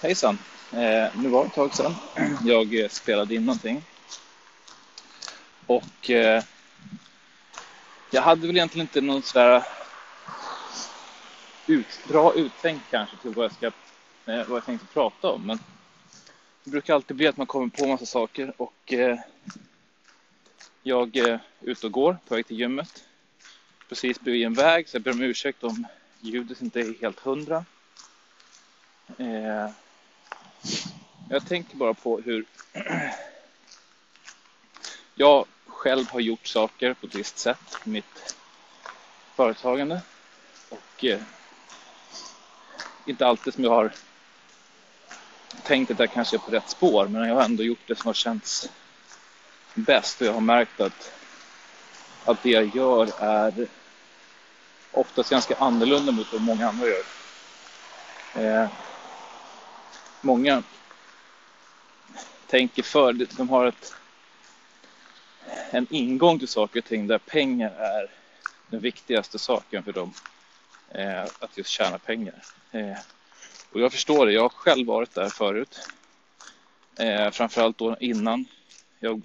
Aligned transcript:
Hejsan! 0.00 0.38
Eh, 0.72 1.08
nu 1.16 1.28
var 1.28 1.42
det 1.42 1.48
ett 1.48 1.54
tag 1.54 1.74
sedan 1.74 1.94
jag 2.44 2.80
eh, 2.80 2.88
spelade 2.88 3.34
in 3.34 3.44
någonting. 3.44 3.82
Och 5.66 6.10
eh, 6.10 6.44
jag 8.10 8.22
hade 8.22 8.46
väl 8.46 8.56
egentligen 8.56 8.86
inte 8.86 9.00
någon 9.00 9.22
sådär 9.22 9.62
ut, 11.66 11.86
bra 12.08 12.34
uttänkt 12.34 12.90
kanske 12.90 13.16
till 13.16 13.30
vad 13.30 13.44
jag, 13.44 13.52
ska, 13.52 13.66
eh, 13.66 14.48
vad 14.48 14.56
jag 14.56 14.64
tänkte 14.64 14.86
prata 14.86 15.30
om. 15.30 15.46
Men 15.46 15.58
det 16.64 16.70
brukar 16.70 16.94
alltid 16.94 17.16
bli 17.16 17.26
att 17.26 17.36
man 17.36 17.46
kommer 17.46 17.68
på 17.68 17.86
massa 17.86 18.06
saker 18.06 18.52
och 18.56 18.92
eh, 18.92 19.18
jag 20.82 21.16
eh, 21.16 21.24
är 21.24 21.40
ute 21.60 21.86
och 21.86 21.92
går 21.92 22.16
på 22.28 22.34
väg 22.34 22.46
till 22.46 22.60
gymmet. 22.60 23.04
Precis 23.88 24.20
bredvid 24.20 24.46
en 24.46 24.54
väg 24.54 24.88
så 24.88 24.96
jag 24.96 25.02
ber 25.02 25.10
om 25.12 25.22
ursäkt 25.22 25.64
om 25.64 25.86
ljudet 26.20 26.62
inte 26.62 26.80
är 26.80 27.00
helt 27.00 27.20
hundra. 27.20 27.64
Eh, 29.18 29.70
jag 31.28 31.46
tänker 31.46 31.76
bara 31.76 31.94
på 31.94 32.20
hur 32.20 32.44
jag 35.14 35.46
själv 35.66 36.10
har 36.10 36.20
gjort 36.20 36.46
saker 36.46 36.94
på 36.94 37.06
ett 37.06 37.14
visst 37.14 37.38
sätt 37.38 37.78
i 37.84 37.88
mitt 37.88 38.36
företagande. 39.34 40.00
Och 40.68 41.04
eh, 41.04 41.20
inte 43.06 43.26
alltid 43.26 43.54
som 43.54 43.64
jag 43.64 43.70
har 43.70 43.92
tänkt 45.62 45.90
att 45.90 45.98
jag 45.98 46.12
kanske 46.12 46.36
är 46.36 46.38
på 46.38 46.50
rätt 46.50 46.70
spår, 46.70 47.08
men 47.08 47.28
jag 47.28 47.34
har 47.34 47.42
ändå 47.42 47.62
gjort 47.62 47.86
det 47.86 47.96
som 47.96 48.06
har 48.06 48.14
känts 48.14 48.68
bäst 49.74 50.20
och 50.20 50.26
jag 50.26 50.32
har 50.32 50.40
märkt 50.40 50.80
att, 50.80 51.12
att 52.24 52.42
det 52.42 52.50
jag 52.50 52.76
gör 52.76 53.08
är 53.18 53.68
oftast 54.92 55.30
ganska 55.30 55.56
annorlunda 55.58 56.12
mot 56.12 56.32
vad 56.32 56.42
många 56.42 56.68
andra 56.68 56.86
gör. 56.86 57.04
Eh, 58.34 58.68
många 60.24 60.62
tänker 62.46 62.82
för, 62.82 63.12
de 63.36 63.48
har 63.48 63.66
ett, 63.66 63.94
en 65.70 65.86
ingång 65.90 66.38
till 66.38 66.48
saker 66.48 66.80
och 66.80 66.84
ting 66.84 67.06
där 67.06 67.18
pengar 67.18 67.70
är 67.70 68.10
den 68.70 68.80
viktigaste 68.80 69.38
saken 69.38 69.82
för 69.82 69.92
dem. 69.92 70.12
Eh, 70.90 71.22
att 71.22 71.58
just 71.58 71.70
tjäna 71.70 71.98
pengar. 71.98 72.42
Eh, 72.72 72.98
och 73.72 73.80
jag 73.80 73.92
förstår 73.92 74.26
det, 74.26 74.32
jag 74.32 74.42
har 74.42 74.48
själv 74.48 74.86
varit 74.86 75.14
där 75.14 75.28
förut. 75.28 75.88
Eh, 76.98 77.30
framförallt 77.30 77.78
då 77.78 77.96
innan 78.00 78.46
jag 78.98 79.22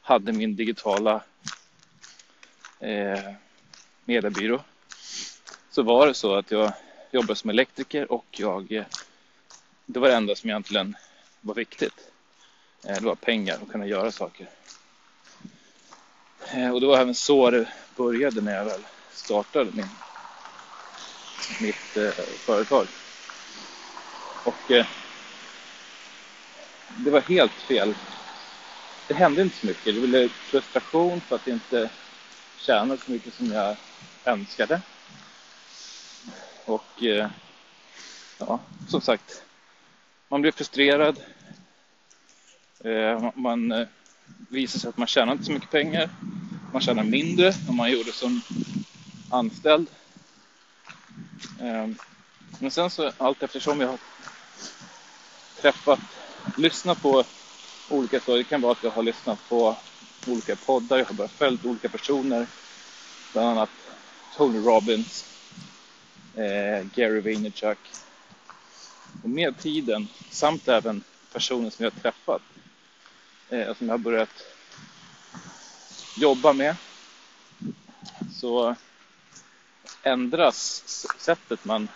hade 0.00 0.32
min 0.32 0.56
digitala 0.56 1.22
eh, 2.80 3.32
mediebyrå. 4.04 4.60
Så 5.70 5.82
var 5.82 6.06
det 6.06 6.14
så 6.14 6.34
att 6.34 6.50
jag 6.50 6.72
jobbade 7.10 7.36
som 7.36 7.50
elektriker 7.50 8.12
och 8.12 8.26
jag, 8.30 8.72
eh, 8.72 8.84
det 9.92 10.00
var 10.00 10.08
det 10.08 10.14
enda 10.14 10.34
som 10.34 10.50
egentligen 10.50 10.96
var 11.40 11.54
viktigt. 11.54 12.10
Eh, 12.84 12.94
det 12.94 13.06
var 13.06 13.14
pengar 13.14 13.58
och 13.62 13.70
kunna 13.70 13.86
göra 13.86 14.12
saker. 14.12 14.48
Eh, 16.52 16.70
och 16.70 16.80
det 16.80 16.86
var 16.86 16.98
även 16.98 17.14
så 17.14 17.50
det 17.50 17.68
började 17.96 18.40
när 18.40 18.56
jag 18.56 18.64
väl 18.64 18.80
startade 19.12 19.70
min, 19.72 19.88
mitt 21.60 21.96
eh, 21.96 22.10
företag. 22.46 22.86
Och 24.44 24.70
eh, 24.70 24.86
det 26.88 27.10
var 27.10 27.20
helt 27.20 27.52
fel. 27.52 27.94
Det 29.08 29.14
hände 29.14 29.42
inte 29.42 29.56
så 29.56 29.66
mycket. 29.66 29.94
Det 29.94 30.00
blev 30.00 30.28
frustration 30.28 31.20
för 31.20 31.36
att 31.36 31.48
inte 31.48 31.90
tjänade 32.56 33.00
så 33.04 33.10
mycket 33.10 33.34
som 33.34 33.52
jag 33.52 33.76
önskade. 34.24 34.80
Och 36.64 37.02
eh, 37.02 37.30
ja, 38.38 38.60
som 38.88 39.00
sagt, 39.00 39.42
man 40.32 40.40
blir 40.40 40.52
frustrerad. 40.52 41.20
Eh, 42.84 43.30
man 43.34 43.72
eh, 43.72 43.86
visar 44.48 44.78
sig 44.78 44.88
att 44.88 44.96
man 44.96 45.06
tjänar 45.06 45.32
inte 45.32 45.44
så 45.44 45.52
mycket 45.52 45.70
pengar. 45.70 46.10
Man 46.72 46.82
tjänar 46.82 47.04
mindre 47.04 47.52
än 47.68 47.76
man 47.76 47.90
gjorde 47.90 48.12
som 48.12 48.40
anställd. 49.30 49.86
Eh, 51.60 51.88
men 52.58 52.70
sen 52.70 52.90
så 52.90 53.12
allt 53.18 53.42
eftersom 53.42 53.80
jag 53.80 53.88
har 53.88 53.98
träffat, 55.60 56.00
lyssnat 56.56 57.02
på 57.02 57.24
olika 57.88 58.20
saker. 58.20 58.36
Det 58.36 58.44
kan 58.44 58.60
vara 58.60 58.72
att 58.72 58.84
jag 58.84 58.90
har 58.90 59.02
lyssnat 59.02 59.38
på 59.48 59.76
olika 60.26 60.56
poddar, 60.56 60.98
jag 60.98 61.06
har 61.06 61.14
bara 61.14 61.28
följt 61.28 61.64
olika 61.64 61.88
personer. 61.88 62.46
Bland 63.32 63.48
annat 63.48 63.70
Tony 64.36 64.58
Robbins, 64.58 65.24
eh, 66.36 66.86
Gary 66.94 67.20
Vaynerchuk. 67.20 67.78
Och 69.22 69.30
med 69.30 69.58
tiden, 69.58 70.08
samt 70.30 70.68
även 70.68 71.04
personer 71.32 71.70
som 71.70 71.84
jag 71.84 71.92
har 71.92 72.00
träffat, 72.00 72.42
eh, 73.48 73.74
som 73.74 73.86
jag 73.86 73.94
har 73.94 73.98
börjat 73.98 74.46
jobba 76.14 76.52
med, 76.52 76.76
så 78.32 78.76
ändras 80.02 80.82
sättet 81.18 81.64
man, 81.64 81.84
i 81.84 81.88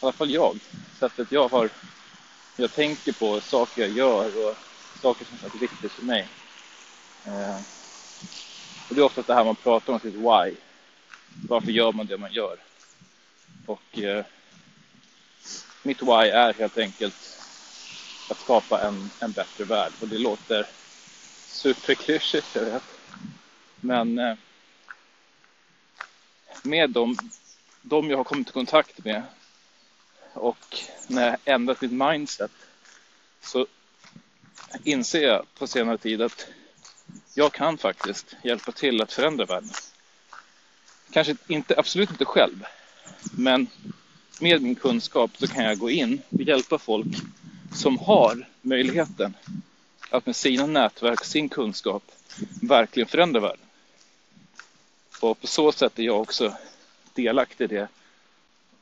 alla 0.00 0.12
fall 0.12 0.30
jag, 0.30 0.58
sättet 0.98 1.32
jag 1.32 1.48
har, 1.48 1.70
jag 2.56 2.72
tänker 2.72 3.12
på, 3.12 3.40
saker 3.40 3.82
jag 3.82 3.90
gör 3.90 4.36
och 4.36 4.56
saker 5.00 5.24
som 5.24 5.38
är 5.44 5.58
viktigt 5.58 5.92
för 5.92 6.02
mig. 6.02 6.28
Eh, 7.24 7.60
och 8.88 8.94
det 8.94 9.00
är 9.00 9.04
ofta 9.04 9.22
det 9.22 9.34
här 9.34 9.44
man 9.44 9.56
pratar 9.56 9.92
om 9.92 10.00
sitt 10.00 10.14
why. 10.14 10.56
Varför 11.48 11.70
gör 11.70 11.92
man 11.92 12.06
det 12.06 12.18
man 12.18 12.32
gör? 12.32 12.58
Och 13.66 13.98
eh, 13.98 14.24
mitt 15.84 16.02
why 16.02 16.28
är 16.28 16.54
helt 16.54 16.78
enkelt 16.78 17.38
att 18.30 18.40
skapa 18.40 18.82
en, 18.82 19.10
en 19.20 19.32
bättre 19.32 19.64
värld. 19.64 19.92
Och 20.00 20.08
det 20.08 20.18
låter 20.18 20.66
superklyschigt, 21.46 22.46
jag 22.54 22.64
vet. 22.64 22.82
Men 23.80 24.18
eh, 24.18 24.36
med 26.62 26.90
dem, 26.90 27.16
de 27.82 28.10
jag 28.10 28.16
har 28.16 28.24
kommit 28.24 28.48
i 28.48 28.52
kontakt 28.52 29.04
med 29.04 29.22
och 30.32 30.78
när 31.06 31.26
jag 31.26 31.36
ändrat 31.44 31.80
mitt 31.80 31.92
mindset 31.92 32.50
så 33.42 33.66
inser 34.84 35.22
jag 35.22 35.46
på 35.58 35.66
senare 35.66 35.98
tid 35.98 36.22
att 36.22 36.46
jag 37.34 37.52
kan 37.52 37.78
faktiskt 37.78 38.36
hjälpa 38.42 38.72
till 38.72 39.02
att 39.02 39.12
förändra 39.12 39.44
världen. 39.44 39.70
Kanske 41.10 41.36
inte, 41.46 41.74
absolut 41.78 42.10
inte 42.10 42.24
själv, 42.24 42.64
men 43.36 43.66
med 44.40 44.62
min 44.62 44.74
kunskap 44.74 45.30
så 45.38 45.46
kan 45.46 45.64
jag 45.64 45.78
gå 45.78 45.90
in 45.90 46.22
och 46.28 46.42
hjälpa 46.42 46.78
folk 46.78 47.16
som 47.74 47.98
har 47.98 48.48
möjligheten 48.60 49.34
att 50.10 50.26
med 50.26 50.36
sina 50.36 50.66
nätverk, 50.66 51.24
sin 51.24 51.48
kunskap 51.48 52.02
verkligen 52.62 53.08
förändra 53.08 53.40
världen. 53.40 53.66
Och 55.20 55.40
på 55.40 55.46
så 55.46 55.72
sätt 55.72 55.98
är 55.98 56.02
jag 56.02 56.20
också 56.20 56.56
delaktig 57.14 57.64
i 57.64 57.66
det 57.66 57.88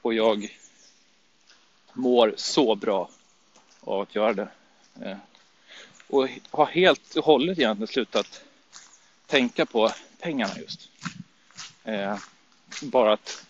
och 0.02 0.14
jag 0.14 0.58
mår 1.92 2.34
så 2.36 2.74
bra 2.74 3.10
av 3.80 4.00
att 4.00 4.14
göra 4.14 4.32
det. 4.34 4.48
Eh, 5.02 5.16
och 6.06 6.28
har 6.50 6.66
helt 6.66 7.16
och 7.16 7.24
hållet 7.24 7.58
egentligen 7.58 7.88
slutat 7.88 8.44
tänka 9.26 9.66
på 9.66 9.92
pengarna 10.20 10.58
just. 10.58 10.88
Eh, 11.84 12.16
bara 12.82 13.12
att 13.12 13.46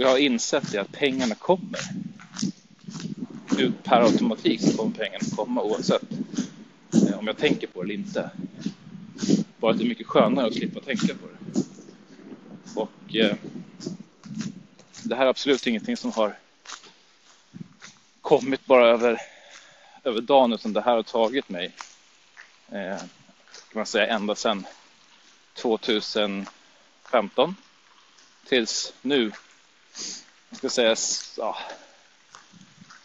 jag 0.00 0.08
har 0.08 0.18
insett 0.18 0.72
det 0.72 0.78
att 0.78 0.92
pengarna 0.92 1.34
kommer. 1.34 1.80
Per 3.82 4.00
automatik 4.00 4.60
så 4.60 4.76
kommer 4.76 4.94
pengarna 4.94 5.24
komma 5.36 5.62
oavsett 5.62 6.02
eh, 6.92 7.18
om 7.18 7.26
jag 7.26 7.36
tänker 7.36 7.66
på 7.66 7.82
det 7.82 7.86
eller 7.86 7.94
inte. 7.94 8.30
Bara 9.56 9.72
att 9.72 9.78
det 9.78 9.84
är 9.84 9.88
mycket 9.88 10.06
skönare 10.06 10.46
att 10.46 10.54
slippa 10.54 10.80
tänka 10.80 11.14
på 11.14 11.26
det. 11.26 11.62
Och 12.74 13.16
eh, 13.16 13.36
det 15.02 15.14
här 15.14 15.24
är 15.24 15.30
absolut 15.30 15.66
ingenting 15.66 15.96
som 15.96 16.12
har 16.12 16.38
kommit 18.20 18.66
bara 18.66 18.88
över, 18.88 19.20
över 20.04 20.20
dagen 20.20 20.52
utan 20.52 20.72
det 20.72 20.80
här 20.80 20.94
har 20.94 21.02
tagit 21.02 21.48
mig 21.48 21.72
eh, 22.68 22.98
kan 22.98 23.08
man 23.72 23.86
säga 23.86 24.06
ända 24.06 24.34
sedan 24.34 24.66
2015 25.54 27.56
tills 28.44 28.92
nu. 29.02 29.32
Ska 30.52 30.68
säga 30.70 30.96
ja, 31.36 31.56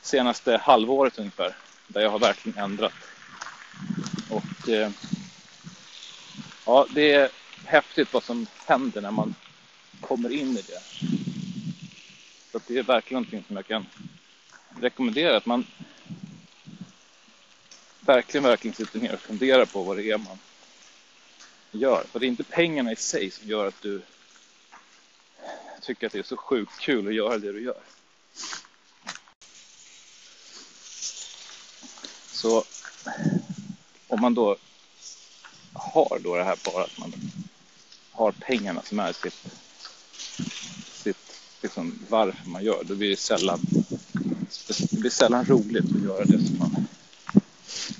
senaste 0.01 0.57
halvåret 0.57 1.19
ungefär 1.19 1.55
där 1.87 2.01
jag 2.01 2.09
har 2.09 2.19
verkligen 2.19 2.57
ändrat. 2.57 2.93
Och 4.29 4.69
eh, 4.69 4.91
ja, 6.65 6.87
det 6.89 7.13
är 7.13 7.29
häftigt 7.65 8.13
vad 8.13 8.23
som 8.23 8.47
händer 8.65 9.01
när 9.01 9.11
man 9.11 9.35
kommer 10.01 10.29
in 10.29 10.57
i 10.57 10.61
det. 10.61 10.81
Så 12.51 12.59
det 12.67 12.77
är 12.77 12.83
verkligen 12.83 13.21
någonting 13.21 13.43
som 13.47 13.55
jag 13.55 13.65
kan 13.65 13.85
rekommendera 14.79 15.37
att 15.37 15.45
man 15.45 15.65
verkligen, 17.99 18.43
verkligen 18.43 18.75
sitter 18.75 18.99
ner 18.99 19.13
och 19.13 19.19
funderar 19.19 19.65
på 19.65 19.83
vad 19.83 19.97
det 19.97 20.11
är 20.11 20.17
man 20.17 20.37
gör. 21.71 22.05
För 22.11 22.19
det 22.19 22.25
är 22.25 22.27
inte 22.27 22.43
pengarna 22.43 22.91
i 22.91 22.95
sig 22.95 23.31
som 23.31 23.47
gör 23.47 23.67
att 23.67 23.81
du 23.81 24.01
tycker 25.83 26.07
att 26.07 26.13
det 26.13 26.19
är 26.19 26.23
så 26.23 26.37
sjukt 26.37 26.79
kul 26.79 27.07
att 27.07 27.13
göra 27.13 27.37
det 27.37 27.51
du 27.51 27.61
gör. 27.63 27.81
Så 32.31 32.63
om 34.07 34.21
man 34.21 34.33
då 34.33 34.57
har 35.73 36.19
då 36.23 36.35
det 36.35 36.43
här 36.43 36.57
bara 36.65 36.83
att 36.83 36.97
man 36.97 37.13
har 38.11 38.31
pengarna 38.31 38.81
som 38.81 38.99
är 38.99 39.13
sitt, 39.13 39.45
sitt 41.03 41.41
liksom 41.61 41.99
varför 42.09 42.49
man 42.49 42.63
gör, 42.63 42.83
då 42.83 42.95
blir 42.95 43.09
det 43.09 43.17
sällan 43.17 43.59
det 44.91 44.99
blir 44.99 45.09
sällan 45.09 45.45
roligt 45.45 45.85
att 45.95 46.03
göra 46.03 46.25
det 46.25 46.39
som 46.39 46.57
man, 46.57 46.87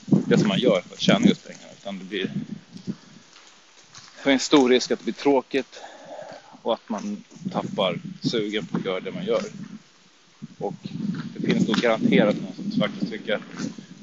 det 0.06 0.38
som 0.38 0.47
man 0.47 0.59
gör 0.59 0.81
för 0.81 0.94
att 0.94 1.01
tjäna 1.01 1.27
just 1.27 1.44
pengarna. 1.47 1.74
Utan 1.81 2.00
det 2.00 2.06
blir 2.06 2.31
det 4.24 4.30
är 4.30 4.33
en 4.33 4.39
stor 4.39 4.69
risk 4.69 4.91
att 4.91 5.00
det 5.00 5.03
blir 5.03 5.13
tråkigt 5.13 5.81
och 6.63 6.74
att 6.74 6.89
man 6.89 7.24
tappar 7.51 8.00
sugen 8.21 8.65
på 8.65 8.77
att 8.77 8.86
göra 8.86 9.00
det 9.00 9.12
man 9.12 9.25
gör. 9.25 9.44
Och 10.60 10.75
det 11.33 11.48
finns 11.48 11.68
nog 11.68 11.77
garanterat 11.77 12.36
någon 12.42 12.71
som 12.71 12.80
faktiskt 12.80 13.12
tycker 13.12 13.36
att 13.36 13.42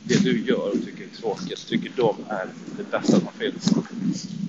det 0.04 0.24
du 0.24 0.40
gör 0.46 0.70
och 0.70 0.84
tycker 0.84 1.04
är 1.04 1.08
tråkigt, 1.20 1.66
tycker 1.66 1.92
de 1.96 2.16
är 2.28 2.48
det 2.76 2.90
bästa 2.90 3.20
som 3.20 3.32
finns. 3.38 3.70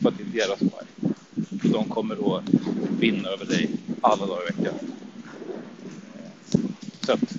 För 0.02 0.10
att 0.10 0.18
det 0.18 0.24
är 0.24 0.48
deras 0.48 0.60
poäng. 0.60 1.14
De 1.74 1.86
kommer 1.90 2.16
då 2.16 2.44
vinna 3.00 3.30
över 3.30 3.46
dig 3.46 3.70
alla 4.02 4.26
dagar 4.26 4.44
i 4.44 4.54
veckan. 4.54 4.76
Så 7.02 7.12
att 7.12 7.38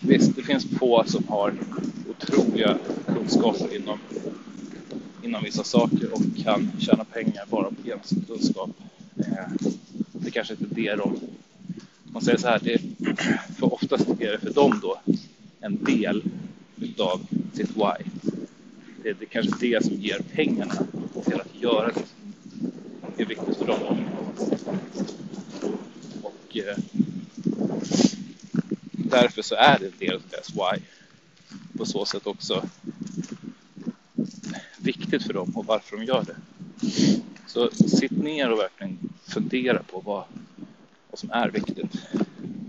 visst, 0.00 0.36
det 0.36 0.42
finns 0.42 0.66
få 0.78 1.04
som 1.06 1.28
har 1.28 1.54
otroliga 2.08 2.78
kunskaper 3.06 3.76
inom, 3.76 3.98
inom 5.22 5.42
vissa 5.42 5.64
saker 5.64 6.12
och 6.12 6.22
kan 6.44 6.70
tjäna 6.80 7.04
pengar 7.04 7.44
bara 7.50 7.70
på 7.70 7.76
genom 7.84 8.04
sin 8.04 8.24
kunskap. 8.24 8.70
Eh, 9.20 9.68
det 10.12 10.30
kanske 10.30 10.54
inte 10.54 10.80
är 10.80 10.90
det 10.90 10.96
de... 10.96 11.20
Man 12.04 12.22
säger 12.22 12.38
så 12.38 12.48
här, 12.48 12.60
det, 12.62 12.78
för 13.58 13.74
oftast 13.74 14.08
är 14.08 14.32
det 14.32 14.38
för 14.38 14.52
dem 14.52 14.80
då 14.82 15.00
en 15.60 15.84
del 15.84 16.22
utav 16.76 17.26
sitt 17.52 17.76
why. 17.76 18.04
Det 19.02 19.08
är 19.08 19.16
det 19.20 19.26
kanske 19.26 19.52
det 19.60 19.84
som 19.84 19.94
ger 19.94 20.20
pengarna 20.32 20.74
till 21.24 21.40
att 21.40 21.62
göra 21.62 21.86
det 21.86 21.94
som 21.94 22.06
är 23.16 23.24
viktigt 23.24 23.56
för 23.56 23.66
dem. 23.66 24.04
Och 26.22 26.56
eh, 26.56 26.76
därför 28.92 29.42
så 29.42 29.54
är 29.54 29.78
det 29.78 29.86
en 29.86 29.92
del 29.98 30.14
av 30.14 30.22
deras 30.30 30.50
why. 30.50 30.82
På 31.78 31.86
så 31.86 32.04
sätt 32.04 32.26
också 32.26 32.64
viktigt 34.78 35.22
för 35.22 35.32
dem 35.32 35.52
och 35.56 35.66
varför 35.66 35.96
de 35.96 36.04
gör 36.04 36.24
det. 36.24 36.36
Så 37.46 37.70
sitt 37.70 38.10
ner 38.10 38.50
och 38.50 38.58
verkligen 38.58 39.09
fundera 39.30 39.82
på 39.82 40.00
vad, 40.00 40.24
vad 41.10 41.18
som 41.18 41.30
är 41.30 41.50
viktigt. 41.50 41.96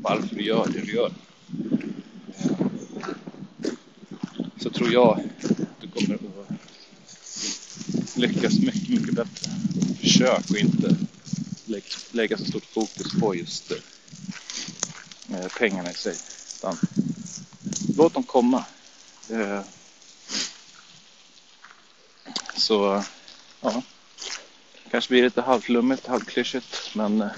Varför 0.01 0.35
du 0.35 0.41
gör 0.41 0.65
det 0.65 0.79
du 0.79 0.93
gör. 0.93 1.11
Så 4.57 4.69
tror 4.69 4.93
jag 4.93 5.19
att 5.43 5.81
du 5.81 5.87
kommer 5.87 6.15
att 6.15 6.21
lyckas 8.17 8.59
mycket, 8.59 8.89
mycket 8.89 9.13
bättre. 9.13 9.51
Försök 9.99 10.39
att 10.39 10.57
inte 10.57 10.95
lägga 12.11 12.37
så 12.37 12.45
stort 12.45 12.65
fokus 12.65 13.19
på 13.19 13.35
just 13.35 13.71
eh, 15.29 15.47
pengarna 15.57 15.91
i 15.91 15.93
sig. 15.93 16.15
Utan 16.57 16.77
låt 17.97 18.13
dem 18.13 18.23
komma. 18.23 18.65
Eh, 19.29 19.61
så 22.57 23.03
ja, 23.61 23.83
kanske 24.91 25.09
blir 25.09 25.23
lite 25.23 25.41
halvflummigt, 25.41 26.07
halvklyschigt 26.07 26.95
men 26.95 27.21
eh, 27.21 27.31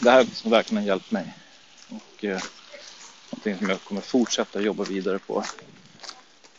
det 0.00 0.10
här 0.10 0.26
har 0.42 0.50
verkligen 0.50 0.84
hjälpt 0.84 1.10
mig. 1.10 1.34
Och 1.88 2.24
eh, 2.24 2.40
någonting 3.30 3.58
som 3.58 3.68
jag 3.68 3.82
kommer 3.82 4.00
fortsätta 4.00 4.60
jobba 4.60 4.84
vidare 4.84 5.18
på 5.18 5.44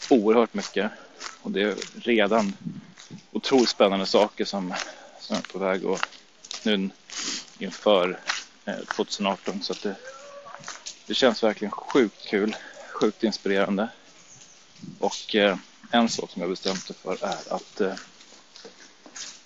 oerhört 0.09 0.53
mycket. 0.53 0.91
Och 1.41 1.51
det 1.51 1.61
är 1.61 1.75
redan 1.95 2.53
otroligt 3.31 3.69
spännande 3.69 4.05
saker 4.05 4.45
som, 4.45 4.73
som 5.19 5.35
är 5.35 5.41
på 5.41 5.59
väg 5.59 5.85
och 5.85 5.99
nu 6.63 6.89
inför 7.57 8.19
eh, 8.65 8.75
2018 8.95 9.63
så 9.63 9.73
att 9.73 9.81
det, 9.81 9.95
det 11.07 11.13
känns 11.13 11.43
verkligen 11.43 11.71
sjukt 11.71 12.27
kul, 12.27 12.55
sjukt 12.93 13.23
inspirerande. 13.23 13.89
Och 14.99 15.35
eh, 15.35 15.57
en 15.91 16.09
sak 16.09 16.31
som 16.31 16.41
jag 16.41 16.49
bestämt 16.49 16.89
mig 16.89 16.97
för 17.01 17.27
är 17.27 17.53
att 17.53 17.81
eh, 17.81 17.93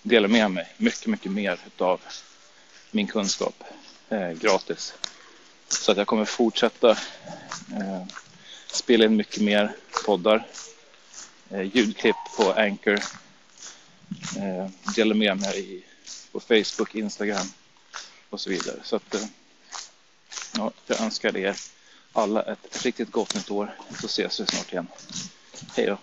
dela 0.05 0.27
med 0.27 0.51
mig 0.51 0.73
mycket, 0.77 1.07
mycket 1.07 1.31
mer 1.31 1.59
av 1.77 2.01
min 2.91 3.07
kunskap 3.07 3.63
eh, 4.09 4.31
gratis. 4.31 4.93
Så 5.67 5.91
att 5.91 5.97
jag 5.97 6.07
kommer 6.07 6.25
fortsätta 6.25 6.89
eh, 7.71 8.03
spela 8.67 9.05
in 9.05 9.15
mycket 9.15 9.43
mer 9.43 9.75
poddar, 10.05 10.47
eh, 11.49 11.61
ljudklipp 11.61 12.15
på 12.37 12.53
Anchor, 12.53 12.99
eh, 14.37 14.69
dela 14.95 15.15
med 15.15 15.37
mig 15.37 15.85
på 16.31 16.39
Facebook, 16.39 16.95
Instagram 16.95 17.47
och 18.29 18.41
så 18.41 18.49
vidare. 18.49 18.79
Så 18.83 18.95
att 18.95 19.15
eh, 19.15 19.25
ja, 20.57 20.71
jag 20.87 21.01
önskar 21.01 21.37
er 21.37 21.55
alla 22.13 22.41
ett 22.43 22.85
riktigt 22.85 23.11
gott 23.11 23.35
nytt 23.35 23.51
år 23.51 23.75
så 23.99 24.05
ses 24.05 24.39
vi 24.39 24.45
snart 24.45 24.71
igen. 24.71 24.87
Hej 25.75 25.85
då! 25.85 25.97